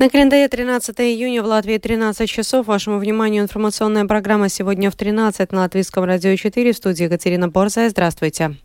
[0.00, 2.66] На календаре 13 июня в Латвии 13 часов.
[2.68, 7.90] Вашему вниманию информационная программа сегодня в 13 на Латвийском радио 4 в студии Екатерина Борзая.
[7.90, 8.56] Здравствуйте.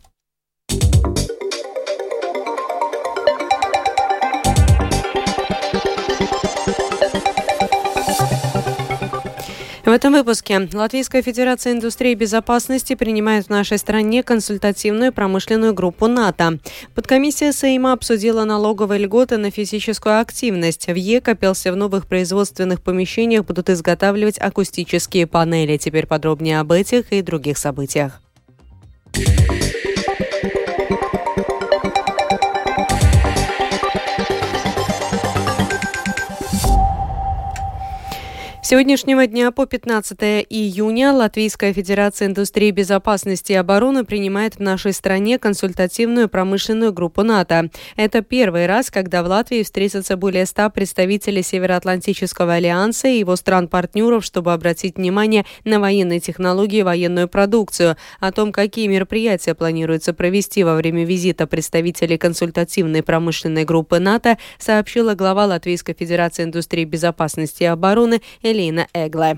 [9.86, 16.58] В этом выпуске Латвийская Федерация индустрии безопасности принимает в нашей стране консультативную промышленную группу НАТО.
[16.96, 20.88] Подкомиссия Сейма обсудила налоговые льготы на физическую активность.
[20.88, 25.76] В ЕКОПелсе в новых производственных помещениях будут изготавливать акустические панели.
[25.76, 28.20] Теперь подробнее об этих и других событиях.
[38.66, 40.18] Сегодняшнего дня по 15
[40.50, 47.70] июня Латвийская Федерация индустрии безопасности и обороны принимает в нашей стране консультативную промышленную группу НАТО.
[47.94, 54.24] Это первый раз, когда в Латвии встретятся более 100 представителей Североатлантического альянса и его стран-партнеров,
[54.24, 57.96] чтобы обратить внимание на военные технологии и военную продукцию.
[58.18, 65.14] О том, какие мероприятия планируется провести во время визита представителей консультативной промышленной группы НАТО, сообщила
[65.14, 69.34] глава Латвийской Федерации индустрии безопасности и обороны Эльвира Elīna Eglē.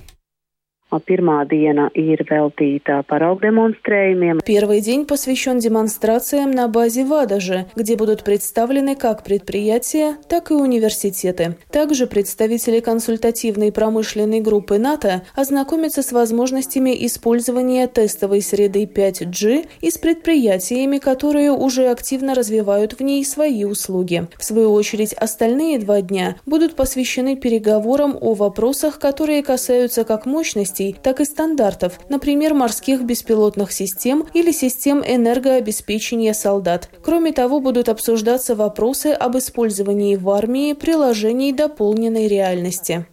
[3.07, 4.41] Парок-демонстрējumiem.
[4.43, 11.57] Первый день посвящен демонстрациям на базе ВАДАЖа, где будут представлены как предприятия, так и университеты.
[11.71, 19.99] Также представители консультативной промышленной группы НАТО ознакомятся с возможностями использования тестовой среды 5G и с
[19.99, 24.27] предприятиями, которые уже активно развивают в ней свои услуги.
[24.39, 30.78] В свою очередь, остальные два дня будут посвящены переговорам о вопросах, которые касаются как мощности
[30.79, 36.91] ценностей, так и стандартов, например, морских беспилотных систем или систем энергообеспечения солдат.
[37.05, 43.07] Кроме того, будут обсуждаться вопросы об использовании в армии приложений дополненной реальности.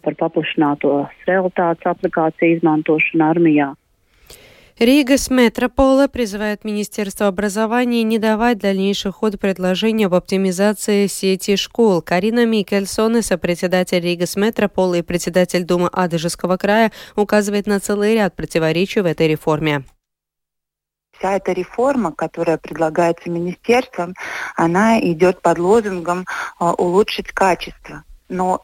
[4.78, 12.02] Ригас Метропола призывает Министерство образования не давать дальнейший ход предложению об оптимизации сети школ.
[12.02, 19.00] Карина Микельсон, сопредседатель Ригас Метропола и председатель Думы Адыжеского края, указывает на целый ряд противоречий
[19.00, 19.84] в этой реформе.
[21.18, 24.12] Вся эта реформа, которая предлагается министерством,
[24.56, 26.26] она идет под лозунгом
[26.58, 28.04] а, улучшить качество.
[28.28, 28.60] Но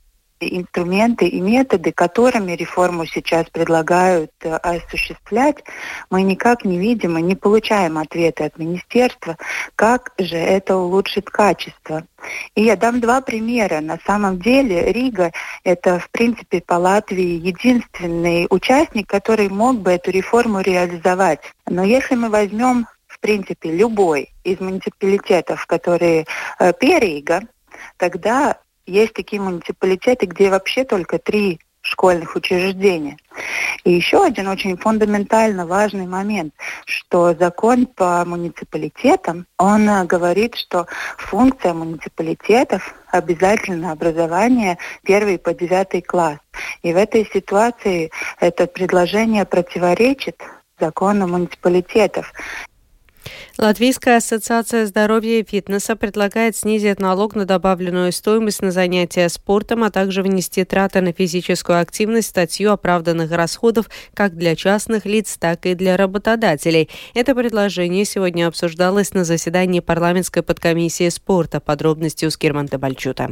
[0.48, 5.64] инструменты и методы, которыми реформу сейчас предлагают э, осуществлять,
[6.10, 9.36] мы никак не видим и не получаем ответа от министерства,
[9.76, 12.04] как же это улучшит качество.
[12.54, 13.80] И я дам два примера.
[13.80, 15.32] На самом деле Рига–
[15.64, 21.40] это, в принципе, по Латвии единственный участник, который мог бы эту реформу реализовать.
[21.66, 26.26] Но если мы возьмем, в принципе, любой из муниципалитетов, которые
[26.58, 27.42] э, Перига,
[27.96, 33.16] тогда есть такие муниципалитеты, где вообще только три школьных учреждения.
[33.84, 36.54] И еще один очень фундаментально важный момент,
[36.86, 40.86] что закон по муниципалитетам, он э, говорит, что
[41.18, 46.38] функция муниципалитетов обязательно образование первый по девятый класс.
[46.82, 50.40] И в этой ситуации это предложение противоречит
[50.78, 52.32] закону муниципалитетов.
[53.58, 59.90] Латвийская ассоциация здоровья и фитнеса предлагает снизить налог на добавленную стоимость на занятия спортом, а
[59.90, 65.66] также внести траты на физическую активность в статью оправданных расходов как для частных лиц, так
[65.66, 66.88] и для работодателей.
[67.14, 71.60] Это предложение сегодня обсуждалось на заседании парламентской подкомиссии спорта.
[71.60, 73.30] Подробности у Скирманта Бальчута.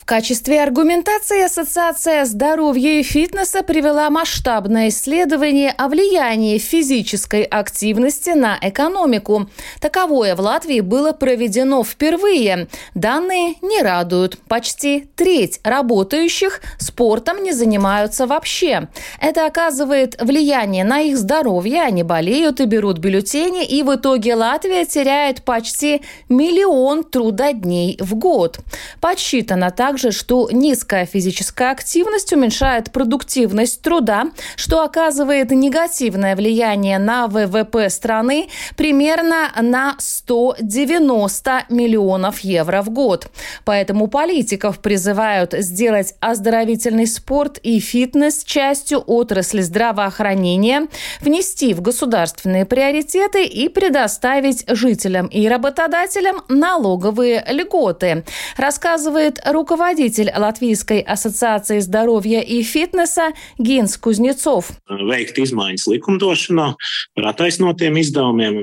[0.00, 8.58] В качестве аргументации Ассоциация здоровья и фитнеса привела масштабное исследование о влиянии физической активности на
[8.60, 9.48] экономику.
[9.78, 12.66] Таковое в Латвии было проведено впервые.
[12.94, 14.38] Данные не радуют.
[14.48, 18.88] Почти треть работающих спортом не занимаются вообще.
[19.20, 21.82] Это оказывает влияние на их здоровье.
[21.82, 28.60] Они болеют и берут бюллетени, и в итоге Латвия теряет почти миллион трудодней в год.
[29.00, 37.26] Подсчитано так, также, что низкая физическая активность уменьшает продуктивность труда, что оказывает негативное влияние на
[37.26, 43.32] ВВП страны примерно на 190 миллионов евро в год.
[43.64, 50.86] Поэтому политиков призывают сделать оздоровительный спорт и фитнес частью отрасли здравоохранения,
[51.20, 58.22] внести в государственные приоритеты и предоставить жителям и работодателям налоговые льготы,
[58.56, 64.72] рассказывает руководитель руководитель Латвийской ассоциации здоровья и фитнеса Гинс Кузнецов.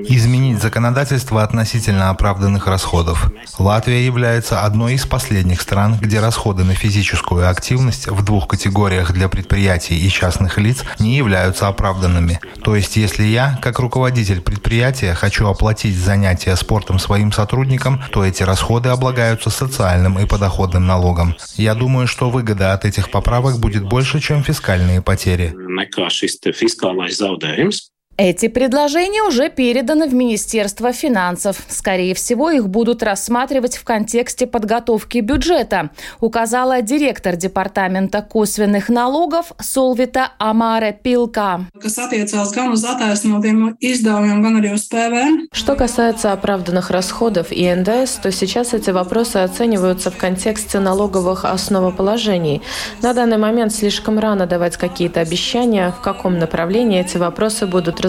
[0.08, 3.32] Изменить законодательство относительно оправданных расходов.
[3.58, 9.28] Латвия является одной из последних стран, где расходы на физическую активность в двух категориях для
[9.28, 12.38] предприятий и частных лиц не являются оправданными.
[12.62, 18.44] То есть, если я, как руководитель предприятия, хочу оплатить занятия спортом своим сотрудникам, то эти
[18.44, 21.07] расходы облагаются социальным и подоходным налогом.
[21.56, 25.54] Я думаю, что выгода от этих поправок будет больше, чем фискальные потери.
[28.20, 31.62] Эти предложения уже переданы в Министерство финансов.
[31.68, 40.32] Скорее всего, их будут рассматривать в контексте подготовки бюджета, указала директор Департамента косвенных налогов Солвита
[40.38, 41.60] Амаре Пилка.
[45.52, 52.62] Что касается оправданных расходов и НДС, то сейчас эти вопросы оцениваются в контексте налоговых основоположений.
[53.00, 58.07] На данный момент слишком рано давать какие-то обещания, в каком направлении эти вопросы будут развиваться.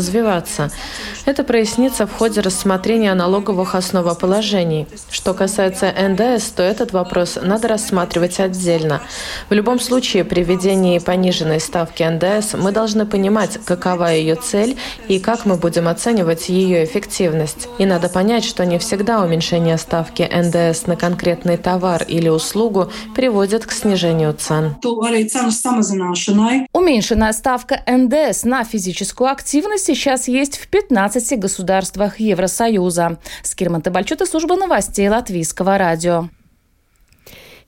[1.25, 4.87] Это прояснится в ходе рассмотрения налоговых основоположений.
[5.11, 9.01] Что касается НДС, то этот вопрос надо рассматривать отдельно.
[9.49, 15.19] В любом случае, при введении пониженной ставки НДС мы должны понимать, какова ее цель и
[15.19, 17.67] как мы будем оценивать ее эффективность.
[17.77, 23.65] И надо понять, что не всегда уменьшение ставки НДС на конкретный товар или услугу приводит
[23.65, 24.75] к снижению цен.
[26.73, 33.17] Уменьшенная ставка НДС на физическую активность сейчас есть в 15 государствах Евросоюза.
[33.41, 36.29] Скирман Табальчут и служба новостей Латвийского радио.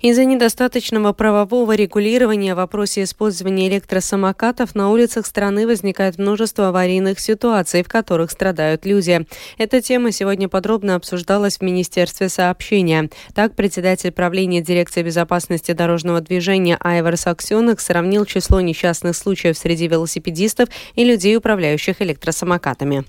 [0.02, 7.84] Из-за недостаточного правового регулирования в вопросе использования электросамокатов на улицах страны возникает множество аварийных ситуаций,
[7.84, 9.28] в которых страдают люди.
[9.60, 13.12] Эта тема сегодня подробно обсуждалась в Министерстве сообщения.
[13.36, 20.70] Так, председатель правления Дирекции безопасности дорожного движения Айвар Саксенок сравнил число несчастных случаев среди велосипедистов
[20.96, 23.04] и людей, управляющих электросамокатами.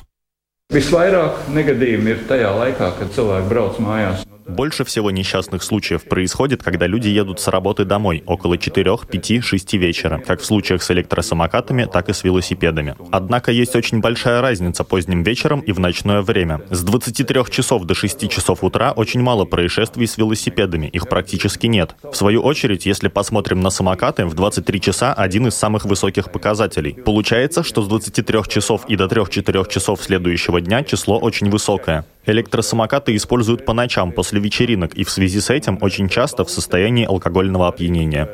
[4.47, 9.73] Больше всего несчастных случаев происходит, когда люди едут с работы домой около 4, 5, 6
[9.75, 12.97] вечера, как в случаях с электросамокатами, так и с велосипедами.
[13.11, 16.61] Однако есть очень большая разница поздним вечером и в ночное время.
[16.71, 21.95] С 23 часов до 6 часов утра очень мало происшествий с велосипедами, их практически нет.
[22.03, 26.93] В свою очередь, если посмотрим на самокаты, в 23 часа один из самых высоких показателей.
[26.93, 32.05] Получается, что с 23 часов и до 3-4 часов следующего дня число очень высокое.
[32.25, 37.05] Электросамокаты используют по ночам после вечеринок и в связи с этим очень часто в состоянии
[37.05, 38.29] алкогольного опьянения.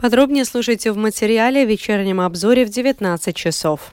[0.00, 3.92] Подробнее слушайте в материале в вечернем обзоре в 19 часов.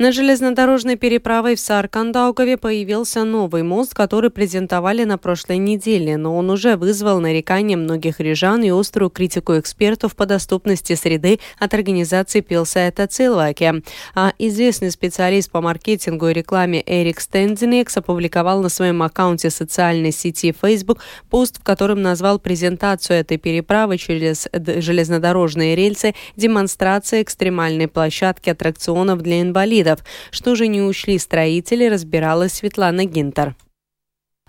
[0.00, 6.48] На железнодорожной переправе в Саркандаугове появился новый мост, который презентовали на прошлой неделе, но он
[6.48, 13.08] уже вызвал нарекания многих рижан и острую критику экспертов по доступности среды от организации Пилсайта
[13.08, 13.82] Цилваки.
[14.14, 20.54] А известный специалист по маркетингу и рекламе Эрик Стендинекс опубликовал на своем аккаунте социальной сети
[20.58, 29.20] Facebook пост, в котором назвал презентацию этой переправы через железнодорожные рельсы демонстрацией экстремальной площадки аттракционов
[29.20, 30.04] для инвалидов видов.
[30.30, 33.54] Что же не учли строители, разбиралась Светлана Гинтер.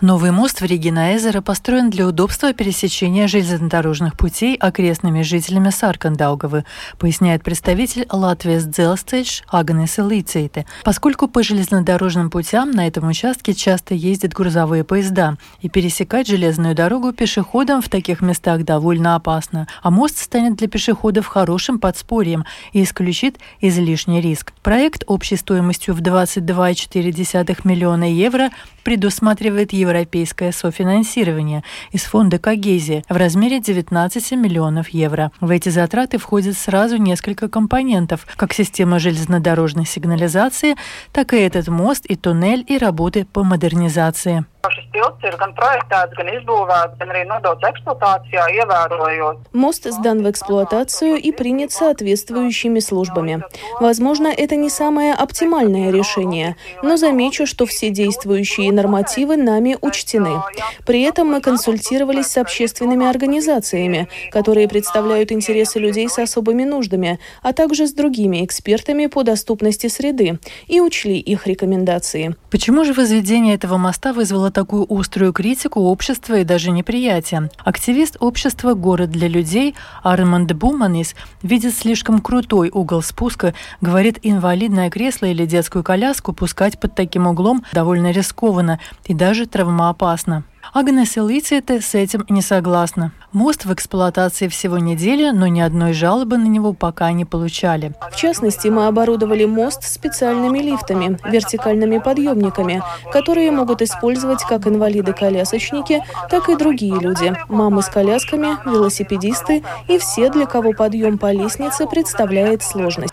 [0.01, 6.65] Новый мост в Риге на Эзеро построен для удобства пересечения железнодорожных путей окрестными жителями Саркандаугавы,
[6.97, 10.65] поясняет представитель Латвии Дzelsteļš Агнес Лицейте.
[10.83, 17.13] Поскольку по железнодорожным путям на этом участке часто ездят грузовые поезда, и пересекать железную дорогу
[17.13, 22.43] пешеходам в таких местах довольно опасно, а мост станет для пешеходов хорошим подспорьем
[22.73, 24.51] и исключит излишний риск.
[24.63, 28.49] Проект общей стоимостью в 22,4 миллиона евро
[28.83, 35.31] предусматривает европейское софинансирование из фонда Когезия в размере 19 миллионов евро.
[35.41, 40.75] В эти затраты входят сразу несколько компонентов, как система железнодорожной сигнализации,
[41.11, 44.45] так и этот мост и туннель и работы по модернизации.
[44.69, 49.47] Šis tilts ir gan projektēts, gan izbūvēts, gan arī nodots эксплуатācijā, ievērojot.
[49.57, 53.41] Мост сдан в эксплуатацию и принят соответствующими службами.
[53.79, 60.43] Возможно, это не самое оптимальное решение, но замечу, что все действующие нормативы нами учтены.
[60.85, 67.53] При этом мы консультировались с общественными организациями, которые представляют интересы людей с особыми нуждами, а
[67.53, 72.35] также с другими экспертами по доступности среды и учли их рекомендации.
[72.51, 77.49] Почему же возведение этого моста вызвало такую острую критику общества и даже неприятие.
[77.63, 85.25] Активист общества «Город для людей» Арманд Буманис видит слишком крутой угол спуска, говорит, инвалидное кресло
[85.25, 90.43] или детскую коляску пускать под таким углом довольно рискованно и даже травмоопасно.
[90.73, 93.11] Агнес Элитиете с этим не согласна.
[93.33, 97.93] Мост в эксплуатации всего недели, но ни одной жалобы на него пока не получали.
[98.09, 106.47] В частности, мы оборудовали мост специальными лифтами, вертикальными подъемниками, которые могут использовать как инвалиды-колясочники, так
[106.47, 112.63] и другие люди, мамы с колясками, велосипедисты и все, для кого подъем по лестнице представляет
[112.63, 113.10] сложность.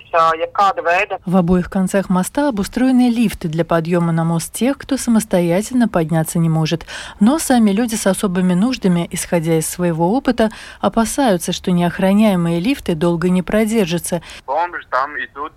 [1.25, 6.48] В обоих концах моста обустроены лифты для подъема на мост тех, кто самостоятельно подняться не
[6.48, 6.87] может.
[7.20, 13.30] Но сами люди с особыми нуждами, исходя из своего опыта, опасаются, что неохраняемые лифты долго
[13.30, 14.20] не продержатся.
[14.44, 15.52] Бомжи там идут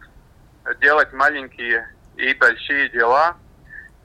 [0.79, 1.87] делать маленькие
[2.17, 3.35] и большие дела,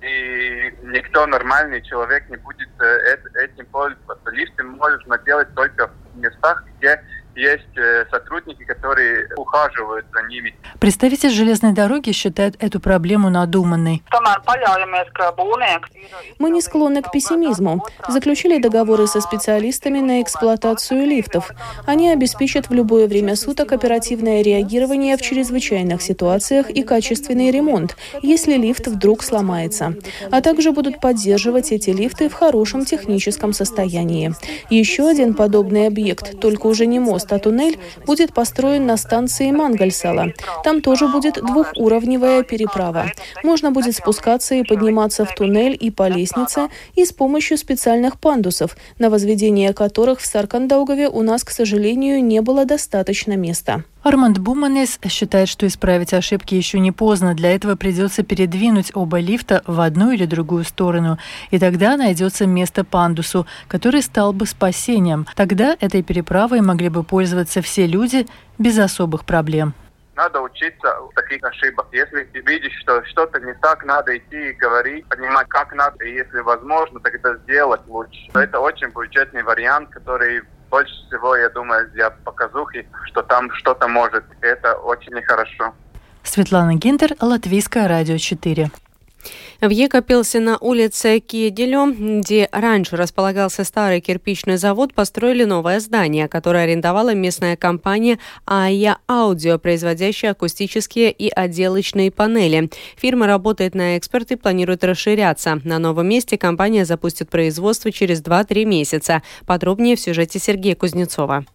[0.01, 4.31] и никто нормальный человек не будет э, этим пользоваться.
[4.31, 7.03] Лифты можно делать только в местах, где
[7.35, 10.55] есть э, сотрудники, которые ухаживают за ними.
[10.79, 14.03] Представитель железной дороги считает эту проблему надуманной.
[16.39, 17.85] Мы не склонны к пессимизму.
[18.09, 21.51] Заключили договоры со специалистами на эксплуатацию лифтов.
[21.87, 28.55] Они обеспечат в любое время суток оперативное реагирование в чрезвычайных ситуациях и качественный ремонт, если
[28.55, 29.95] лифт вдруг сломается.
[30.31, 34.35] А также будут поддерживать эти лифты в хорошем техническом состоянии.
[34.71, 40.33] Еще один подобный объект, только уже не мост, а туннель, будет построен на станции Мангальсала.
[40.65, 43.07] Там тоже будет двухуровневая переправа.
[43.43, 48.77] Можно будет спускаться и подниматься в туннель и по лестнице и с помощью специальных пандусов,
[48.99, 53.85] на возведение которых в Саркандаугаве у нас, к сожалению, не было достаточно места.
[54.07, 57.35] Арманд Буманес считает, что исправить ошибки еще не поздно.
[57.35, 61.19] Для этого придется передвинуть оба лифта в одну или другую сторону.
[61.51, 65.27] И тогда найдется место пандусу, который стал бы спасением.
[65.35, 69.75] Тогда этой переправой могли бы пользоваться все люди без особых проблем
[70.17, 71.87] надо учиться таких ошибок.
[71.93, 76.15] Если ты видишь, что что-то не так, надо идти и говорить, понимать, как надо, и
[76.15, 78.31] если возможно, тогда сделать лучше.
[78.35, 84.25] Это очень бюджетный вариант, который больше всего, я думаю, для показухи, что там что-то может.
[84.41, 85.75] Это очень нехорошо.
[86.23, 88.71] Светлана Гинтер, Латвийское радио 4.
[89.61, 96.65] В Екапилсе на улице Кеделю, где раньше располагался старый кирпичный завод, построили новое здание, которое
[96.65, 102.71] арендовала местная компания АЯ Аудио, производящая акустические и отделочные панели.
[102.97, 105.59] Фирма работает на экспорт и планирует расширяться.
[105.65, 109.23] На новом месте компания запустит производство через 2-3 месяца.
[109.47, 111.47] Подробнее в сюжете Сергея Кузнецова.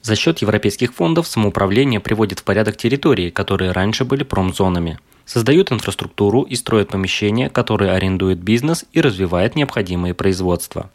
[0.00, 4.98] За счет европейских фондов самоуправление приводит в порядок территории, которые раньше были промзонами
[5.30, 10.90] создают инфраструктуру и строят помещения, которые арендует бизнес и развивает необходимые производства.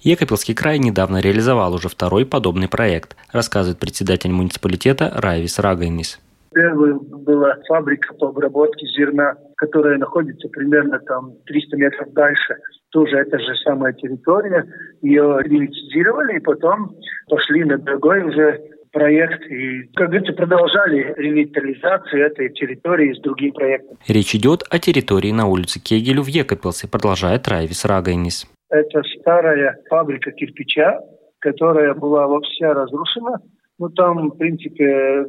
[0.00, 6.18] Екапельский край недавно реализовал уже второй подобный проект, рассказывает председатель муниципалитета Райвис Рагайнис.
[6.52, 12.56] Первая была фабрика по обработке зерна, которая находится примерно там 300 метров дальше.
[12.90, 14.66] Тоже это же самая территория.
[15.02, 16.96] Ее релицизировали и потом
[17.28, 18.60] пошли на другой уже
[18.92, 23.96] проект и, как говорится, продолжали ревитализацию этой территории с другим проектом.
[24.06, 28.46] Речь идет о территории на улице Кегелю в Екапелсе, продолжает Райвис Рагайнис.
[28.70, 31.00] Это старая фабрика кирпича,
[31.38, 33.40] которая была вся разрушена.
[33.78, 35.26] Ну, там, в принципе,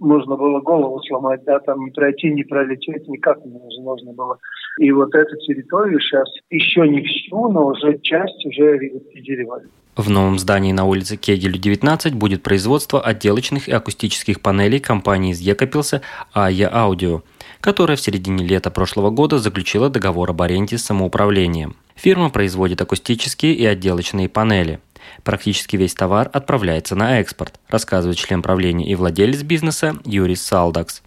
[0.00, 4.38] можно было голову сломать, да, там не пройти, не пролететь никак невозможно было.
[4.78, 9.66] И вот эту территорию сейчас еще не всю, но уже часть уже ревитализировали.
[9.96, 15.40] В новом здании на улице Кегелю 19 будет производство отделочных и акустических панелей компании из
[15.40, 16.02] Екапилса
[16.34, 17.22] АЯ Аудио,
[17.62, 21.76] которая в середине лета прошлого года заключила договор об аренде с самоуправлением.
[21.94, 24.80] Фирма производит акустические и отделочные панели.
[25.24, 31.02] Практически весь товар отправляется на экспорт, рассказывает член правления и владелец бизнеса Юрис Салдакс.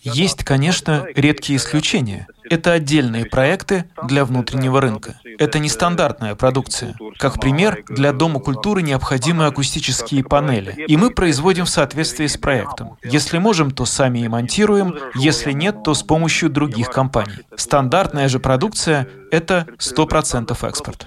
[0.00, 2.26] Есть, конечно, редкие исключения.
[2.50, 5.18] Это отдельные проекты для внутреннего рынка.
[5.38, 6.94] Это нестандартная продукция.
[7.18, 12.96] Как пример, для Дома культуры необходимы акустические панели, и мы производим в соответствии с проектом.
[13.02, 17.38] Если можем, то сами и монтируем, если нет, то с помощью других компаний.
[17.56, 21.06] Стандартная же продукция— это 100% экспорт.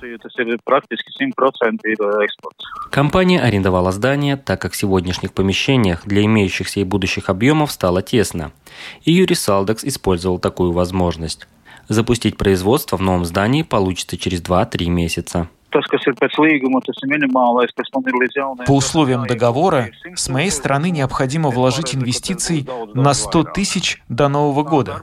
[2.91, 8.51] Компания арендовала здание, так как в сегодняшних помещениях для имеющихся и будущих объемов стало тесно.
[9.03, 11.26] И Юрий Салдекс использовал такую возможность.
[11.89, 15.49] Запустить производство в новом здании получится через 2-3 месяца.
[18.65, 25.01] По условиям договора, с моей стороны необходимо вложить инвестиций на 100 тысяч до Нового года.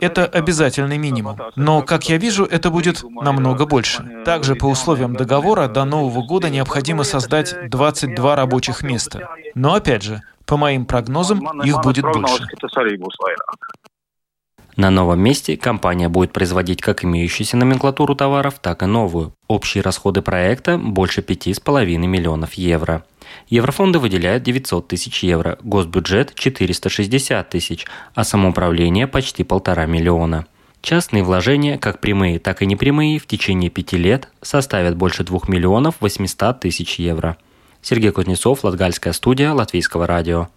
[0.00, 1.36] Это обязательный минимум.
[1.56, 4.22] Но, как я вижу, это будет намного больше.
[4.24, 9.28] Также по условиям договора до Нового года необходимо создать 22 рабочих места.
[9.54, 12.46] Но, опять же, по моим прогнозам, их будет больше.
[14.76, 19.32] На новом месте компания будет производить как имеющуюся номенклатуру товаров, так и новую.
[19.46, 23.04] Общие расходы проекта больше 5,5 миллионов евро.
[23.48, 30.46] Еврофонды выделяют 900 тысяч евро, госбюджет– 460 тысяч, а самоуправление– почти полтора миллиона.
[30.82, 35.94] Частные вложения, как прямые, так и непрямые, в течение пяти лет составят больше 2 миллионов
[36.00, 37.36] 800 тысяч евро.
[37.80, 40.48] Сергей Кузнецов, Латгальская студия, Латвийского радио.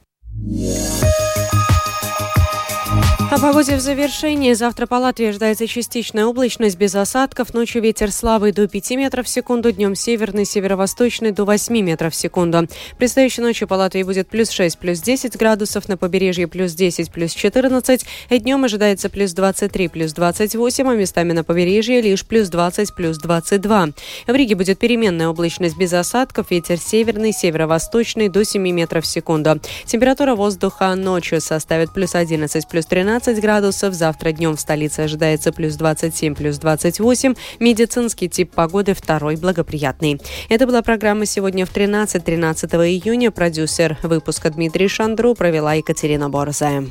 [3.38, 4.54] О погоде в завершении.
[4.54, 7.54] Завтра по Латвии ожидается частичная облачность без осадков.
[7.54, 9.72] Ночью ветер слабый до 5 метров в секунду.
[9.72, 12.68] Днем северный, северо-восточный до 8 метров в секунду.
[12.98, 15.88] Предстоящей ночью по Латвии будет плюс 6, плюс 10 градусов.
[15.88, 18.06] На побережье плюс 10, плюс 14.
[18.32, 20.90] И днем ожидается плюс 23, плюс 28.
[20.90, 23.90] А местами на побережье лишь плюс 20, плюс 22.
[24.26, 26.50] В Риге будет переменная облачность без осадков.
[26.50, 29.62] Ветер северный, северо-восточный до 7 метров в секунду.
[29.86, 33.94] Температура воздуха ночью составит плюс 11, плюс 13 15 градусов.
[33.94, 37.36] Завтра днем в столице ожидается плюс 27, плюс 28.
[37.60, 40.22] Медицинский тип погоды второй благоприятный.
[40.48, 43.32] Это была программа сегодня в 13, 13 июня.
[43.32, 46.86] Продюсер выпуска Дмитрий Шандру провела Екатерина Борзая.